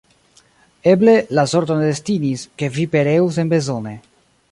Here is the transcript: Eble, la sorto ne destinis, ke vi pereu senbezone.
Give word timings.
Eble, 0.93 1.13
la 1.39 1.43
sorto 1.51 1.77
ne 1.81 1.85
destinis, 1.91 2.47
ke 2.63 2.71
vi 2.79 2.87
pereu 2.97 3.29
senbezone. 3.37 3.95